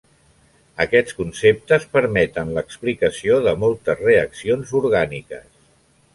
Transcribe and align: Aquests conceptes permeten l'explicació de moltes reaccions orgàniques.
Aquests 0.85 1.17
conceptes 1.17 1.85
permeten 1.97 2.55
l'explicació 2.57 3.39
de 3.49 3.55
moltes 3.67 4.03
reaccions 4.09 4.75
orgàniques. 4.83 5.47